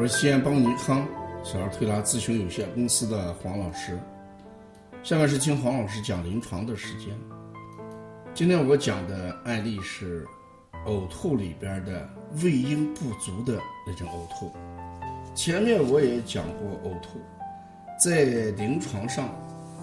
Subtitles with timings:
[0.00, 1.06] 我是西安邦尼康
[1.44, 3.98] 小儿推拿咨询有限公司的黄老师。
[5.02, 7.08] 下面是听黄老师讲临床的时间。
[8.32, 10.26] 今天我讲的案例是
[10.86, 12.08] 呕吐里边的
[12.42, 14.50] 胃阴不足的那种呕吐。
[15.34, 17.20] 前面我也讲过呕吐，
[18.02, 19.28] 在临床上，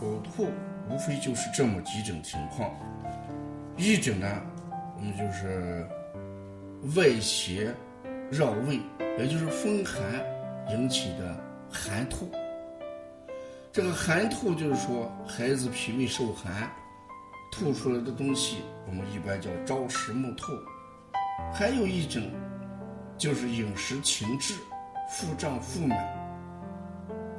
[0.01, 0.47] 呕吐
[0.89, 2.71] 无非就是这么几种情况。
[3.77, 4.41] 一种呢，
[4.97, 5.87] 我们就是
[6.95, 7.71] 外邪
[8.31, 8.79] 绕胃。
[9.19, 9.99] 也就是风寒
[10.69, 11.35] 引起的
[11.71, 12.29] 寒吐。
[13.71, 16.69] 这个寒吐就是说，孩子脾胃受寒，
[17.51, 20.53] 吐出来的东西，我们一般叫朝食暮吐。
[21.51, 22.21] 还有一种，
[23.17, 24.53] 就是饮食停滞、
[25.09, 25.97] 腹胀腹满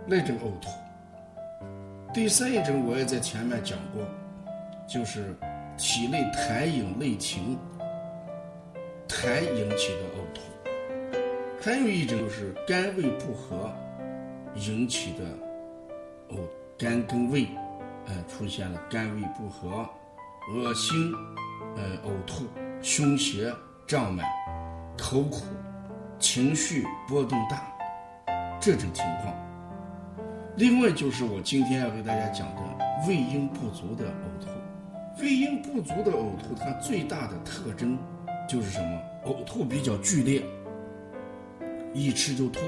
[0.04, 0.68] 那种呕吐。
[2.12, 4.02] 第三一种，我也在前面讲过，
[4.88, 5.32] 就是
[5.76, 7.56] 体内痰饮内停，
[9.06, 10.40] 痰引起的呕吐。
[11.68, 13.70] 还有一种就是肝胃不和
[14.54, 15.24] 引起的
[16.30, 16.38] 呕，
[16.78, 17.46] 肝跟胃，
[18.06, 19.86] 呃，出现了肝胃不和、
[20.50, 21.12] 恶心、
[21.76, 22.46] 呃，呕吐、
[22.80, 23.52] 胸胁
[23.86, 24.24] 胀满、
[24.96, 25.42] 口苦、
[26.18, 27.70] 情绪波动大
[28.58, 29.36] 这种情况。
[30.56, 32.62] 另外就是我今天要给大家讲的
[33.06, 34.48] 胃阴不足的呕吐。
[35.20, 37.98] 胃阴不足的呕吐，它最大的特征
[38.48, 38.98] 就是什么？
[39.26, 40.42] 呕吐比较剧烈。
[41.98, 42.60] 一吃就吐，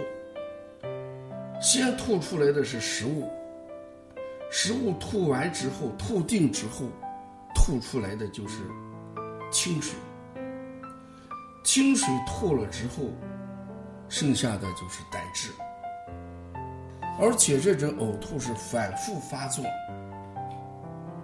[1.62, 3.31] 先吐出来的是食物，
[4.50, 6.87] 食物吐完之后，吐定之后，
[7.55, 8.56] 吐出来的就是
[9.53, 9.95] 清水，
[11.62, 13.05] 清水吐了之后，
[14.09, 15.50] 剩下的就是胆汁，
[17.20, 19.65] 而且这种呕吐是反复发作，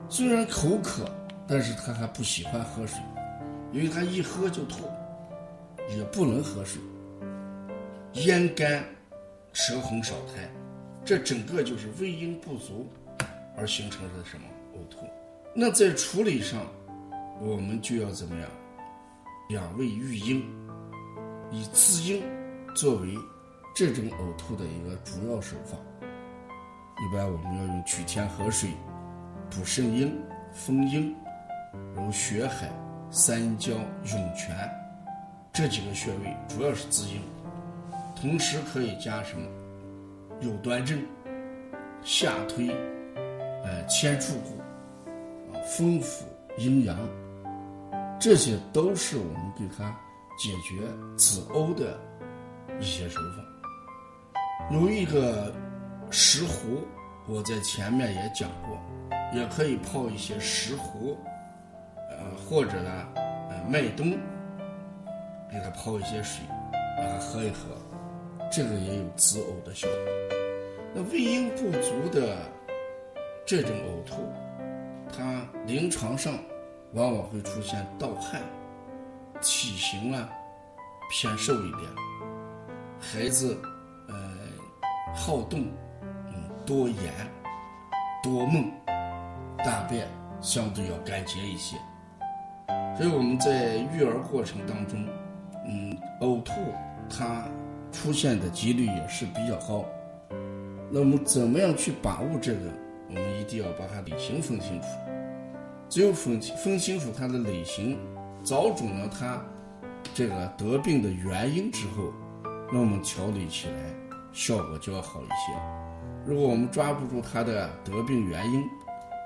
[0.09, 1.11] 虽然口渴，
[1.49, 3.01] 但是他还不喜欢喝水，
[3.73, 4.85] 因为他一喝就吐，
[5.91, 6.81] 也不能喝水。
[8.25, 8.83] 咽干、
[9.53, 10.49] 舌红少苔，
[11.05, 12.89] 这整个就是胃阴不足
[13.59, 15.07] 而形成的什么呕吐？
[15.55, 16.63] 那在处理上，
[17.39, 18.49] 我们就要怎么样？
[19.51, 20.43] 养胃育阴，
[21.53, 22.23] 以滋阴
[22.75, 23.15] 作为
[23.75, 25.77] 这种呕吐的一个主要手法。
[26.99, 28.71] 一般我们要用取天河水
[29.51, 30.19] 补肾阴、
[30.55, 31.15] 丰阴，
[31.95, 32.71] 如血海、
[33.11, 34.57] 三焦、涌泉
[35.53, 37.21] 这几个穴位，主要是滋阴。
[38.21, 39.47] 同时可以加什么？
[40.41, 40.99] 有端正、
[42.03, 42.69] 下推、
[43.65, 44.61] 呃牵触骨，
[45.53, 46.27] 啊丰富
[46.59, 46.99] 阴阳，
[48.21, 49.97] 这些都是我们给他
[50.39, 51.99] 解决子呕的
[52.79, 53.43] 一些手法。
[54.71, 55.51] 有一个
[56.11, 56.85] 石斛，
[57.27, 58.79] 我在前面也讲过，
[59.33, 61.17] 也可以泡一些石斛，
[62.11, 62.17] 呃
[62.47, 64.11] 或者呢，呃麦冬，
[65.51, 66.45] 给他泡一些水，
[66.99, 67.71] 让他喝一喝。
[68.51, 69.97] 这个也有止呕的效果。
[70.95, 72.39] 那胃阴不足的
[73.45, 74.15] 这种呕吐，
[75.15, 76.33] 它临床上
[76.95, 78.41] 往往会出现盗汗，
[79.43, 80.31] 体型啊
[81.11, 81.83] 偏瘦一点，
[82.99, 83.59] 孩子
[84.09, 84.15] 呃
[85.15, 85.67] 好动，
[86.03, 87.13] 嗯多言
[88.23, 88.71] 多梦，
[89.59, 90.09] 大便
[90.41, 91.77] 相对要干结一些。
[92.97, 95.07] 所以我们在育儿过程当中，
[95.67, 96.53] 嗯呕吐
[97.11, 97.47] 它。
[97.97, 99.85] 出现的几率也是比较高。
[100.91, 102.61] 那么，怎么样去把握这个？
[103.09, 104.87] 我们一定要把它类型分清楚。
[105.89, 107.97] 只有分分清楚它的类型，
[108.45, 109.41] 找准了它
[110.13, 112.13] 这个得病的原因之后，
[112.73, 113.75] 那我们调理起来
[114.33, 115.59] 效果就要好一些。
[116.27, 118.63] 如果我们抓不住它的得病原因，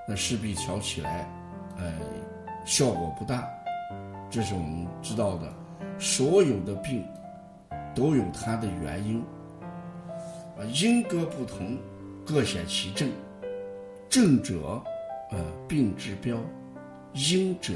[0.06, 1.28] 那势必调起来，
[1.78, 1.92] 呃，
[2.64, 3.48] 效果不大。
[4.30, 5.52] 这是我们知道的，
[5.98, 7.04] 所有的病。
[7.94, 9.22] 都有它的原因，
[10.56, 11.76] 啊，因各不同，
[12.24, 13.08] 各显其症。
[14.08, 14.82] 症者，
[15.30, 15.38] 呃，
[15.68, 16.36] 病之标；
[17.14, 17.74] 因者，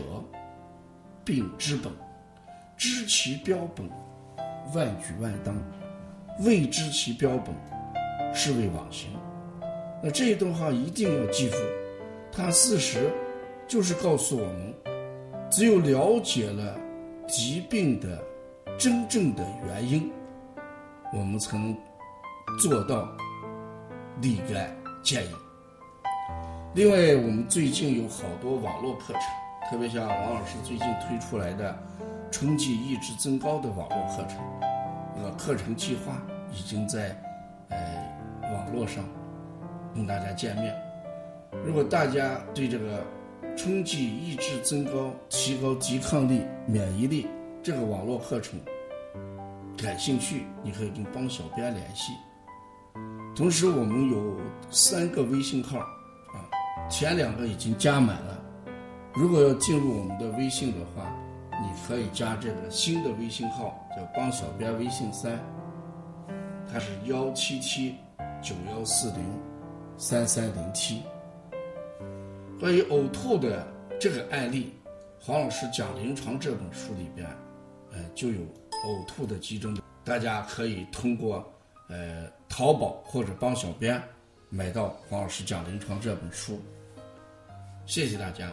[1.25, 1.93] 病之本。
[2.77, 3.89] 知其标本，
[4.75, 5.55] 万举万当；
[6.45, 7.55] 未知其标本，
[8.35, 9.11] 是谓妄行。
[10.03, 11.57] 那这一段话一定要记住，
[12.33, 13.11] 它事实
[13.69, 14.75] 就是告诉我们，
[15.49, 16.77] 只有了解了
[17.29, 18.21] 疾病的。
[18.77, 20.11] 真正的原因，
[21.13, 21.77] 我们才能
[22.61, 23.09] 做到
[24.21, 25.31] 立竿见影。
[26.75, 29.23] 另外，我们最近有好多网络课程，
[29.71, 31.79] 特别像王老师最近推出来的
[32.33, 34.39] 春季意志增高的网络课程，
[35.17, 36.21] 那个课程计划
[36.53, 37.17] 已经在
[37.69, 37.79] 呃
[38.53, 39.05] 网络上
[39.95, 40.75] 跟大家见面。
[41.65, 43.05] 如果大家对这个
[43.57, 47.29] 春季意志增高、提高抵抗力、免疫力，
[47.65, 48.61] 这个网络课程
[49.75, 52.13] 感兴趣，你可以跟帮小编联系。
[53.35, 54.37] 同时，我们有
[54.71, 56.45] 三个微信号，啊，
[56.91, 58.39] 前两个已经加满了。
[59.15, 61.11] 如果要进入我们的微信的话，
[61.53, 65.41] 你可以加这个新的微信号，叫“帮小编微信三”，
[66.71, 67.95] 它是幺七七
[68.43, 69.25] 九幺四零
[69.97, 71.01] 三三零七。
[72.61, 73.67] 关于呕吐的
[73.99, 74.75] 这个案例，
[75.19, 77.27] 黄老师讲临床这本书里边，
[77.95, 78.41] 呃，就有
[78.85, 81.51] 呕吐的几种，大家可以通过
[81.89, 84.03] 呃淘宝或者帮小编
[84.51, 86.61] 买到黄老师讲临床这本书。
[87.87, 88.53] 谢谢大家。